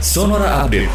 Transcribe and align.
Sonora 0.00 0.64
Update. 0.64 0.88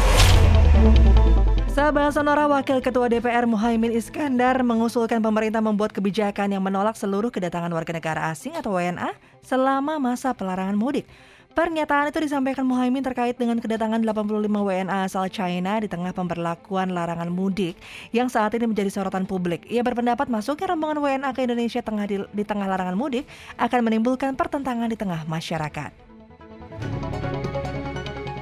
Sahabat 1.70 2.10
Sonora 2.10 2.50
Wakil 2.50 2.82
Ketua 2.82 3.06
DPR 3.06 3.46
Muhaimin 3.46 3.94
Iskandar 3.94 4.58
mengusulkan 4.66 5.22
pemerintah 5.22 5.62
membuat 5.62 5.94
kebijakan 5.94 6.50
yang 6.50 6.58
menolak 6.58 6.98
seluruh 6.98 7.30
kedatangan 7.30 7.70
warga 7.70 7.94
negara 7.94 8.34
asing 8.34 8.58
atau 8.58 8.74
WNA 8.74 9.14
selama 9.46 10.02
masa 10.02 10.34
pelarangan 10.34 10.74
mudik. 10.74 11.06
Pernyataan 11.54 12.10
itu 12.10 12.18
disampaikan 12.18 12.66
Muhaimin 12.66 13.06
terkait 13.06 13.38
dengan 13.38 13.62
kedatangan 13.62 14.02
85 14.02 14.42
WNA 14.50 15.06
asal 15.06 15.30
China 15.30 15.78
di 15.78 15.86
tengah 15.86 16.10
pemberlakuan 16.10 16.90
larangan 16.90 17.30
mudik 17.30 17.78
yang 18.10 18.26
saat 18.26 18.58
ini 18.58 18.66
menjadi 18.66 18.90
sorotan 18.90 19.22
publik. 19.22 19.70
Ia 19.70 19.86
berpendapat 19.86 20.26
masuknya 20.26 20.74
rombongan 20.74 20.98
WNA 20.98 21.30
ke 21.30 21.46
Indonesia 21.46 21.78
tengah 21.78 22.10
di, 22.10 22.26
di 22.26 22.42
tengah 22.42 22.66
larangan 22.66 22.98
mudik 22.98 23.22
akan 23.54 23.86
menimbulkan 23.86 24.34
pertentangan 24.34 24.90
di 24.90 24.98
tengah 24.98 25.22
masyarakat. 25.30 26.05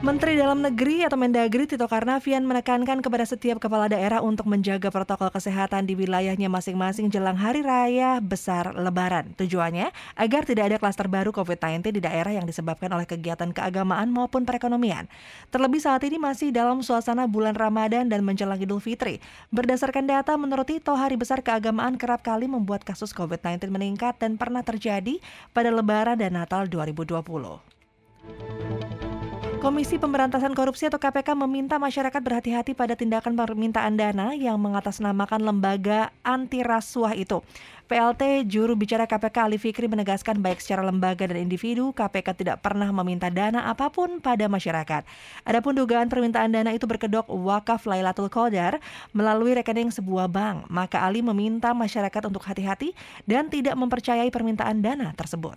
Menteri 0.04 0.36
Dalam 0.36 0.60
Negeri 0.60 1.00
atau 1.00 1.16
Mendagri 1.16 1.64
Tito 1.64 1.88
Karnavian 1.88 2.44
menekankan 2.44 3.00
kepada 3.00 3.24
setiap 3.24 3.56
kepala 3.56 3.88
daerah 3.88 4.20
untuk 4.20 4.44
menjaga 4.44 4.92
protokol 4.92 5.32
kesehatan 5.32 5.88
di 5.88 5.96
wilayahnya 5.96 6.52
masing-masing 6.52 7.08
jelang 7.08 7.40
Hari 7.40 7.64
Raya 7.64 8.20
Besar 8.20 8.76
Lebaran. 8.76 9.32
Tujuannya 9.32 9.96
agar 10.20 10.44
tidak 10.44 10.64
ada 10.68 10.76
klaster 10.76 11.08
baru 11.08 11.32
COVID-19 11.32 11.88
di 11.96 12.04
daerah 12.04 12.36
yang 12.36 12.44
disebabkan 12.44 12.92
oleh 12.92 13.08
kegiatan 13.08 13.48
keagamaan 13.56 14.12
maupun 14.12 14.44
perekonomian. 14.44 15.08
Terlebih 15.48 15.80
saat 15.80 16.04
ini 16.04 16.20
masih 16.20 16.52
dalam 16.52 16.84
suasana 16.84 17.24
bulan 17.24 17.56
Ramadan 17.56 18.04
dan 18.04 18.28
menjelang 18.28 18.60
Idul 18.60 18.84
Fitri. 18.84 19.24
Berdasarkan 19.56 20.04
data 20.04 20.36
menurut 20.36 20.68
Tito, 20.68 20.92
Hari 20.92 21.16
Besar 21.16 21.40
Keagamaan 21.40 21.96
kerap 21.96 22.20
kali 22.20 22.44
membuat 22.44 22.84
kasus 22.84 23.16
COVID-19 23.16 23.72
meningkat 23.72 24.20
dan 24.20 24.36
pernah 24.36 24.60
terjadi 24.60 25.16
pada 25.56 25.72
Lebaran 25.72 26.20
dan 26.20 26.36
Natal 26.36 26.68
2020. 26.68 27.24
Komisi 29.64 29.96
Pemberantasan 29.96 30.52
Korupsi 30.52 30.92
atau 30.92 31.00
KPK 31.00 31.32
meminta 31.40 31.80
masyarakat 31.80 32.20
berhati-hati 32.20 32.76
pada 32.76 32.92
tindakan 33.00 33.32
permintaan 33.32 33.96
dana 33.96 34.36
yang 34.36 34.60
mengatasnamakan 34.60 35.40
lembaga 35.40 36.12
anti 36.20 36.60
rasuah 36.60 37.16
itu. 37.16 37.40
PLT 37.88 38.44
juru 38.44 38.76
bicara 38.76 39.08
KPK 39.08 39.36
Ali 39.40 39.56
Fikri 39.56 39.88
menegaskan 39.88 40.44
baik 40.44 40.60
secara 40.60 40.84
lembaga 40.84 41.24
dan 41.24 41.40
individu, 41.40 41.96
KPK 41.96 42.44
tidak 42.44 42.56
pernah 42.60 42.92
meminta 42.92 43.32
dana 43.32 43.64
apa 43.64 43.88
pun 43.88 44.20
pada 44.20 44.44
masyarakat. 44.52 45.00
Adapun 45.48 45.72
dugaan 45.72 46.12
permintaan 46.12 46.52
dana 46.52 46.68
itu 46.68 46.84
berkedok 46.84 47.24
wakaf 47.32 47.88
Lailatul 47.88 48.28
Qadar 48.28 48.84
melalui 49.16 49.56
rekening 49.56 49.88
sebuah 49.88 50.28
bank, 50.28 50.68
maka 50.68 51.00
Ali 51.00 51.24
meminta 51.24 51.72
masyarakat 51.72 52.28
untuk 52.28 52.44
hati-hati 52.44 52.92
dan 53.24 53.48
tidak 53.48 53.72
mempercayai 53.80 54.28
permintaan 54.28 54.84
dana 54.84 55.16
tersebut. 55.16 55.56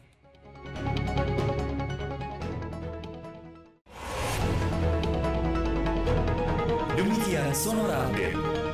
Demikian 6.97 7.53
Sonora 7.53 8.09
Update. 8.09 8.66